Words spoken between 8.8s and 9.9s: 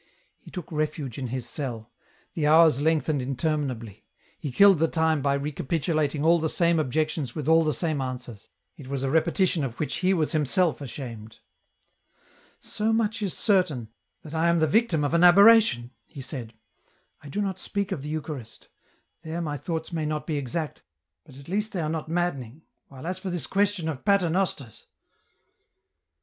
was a repetition of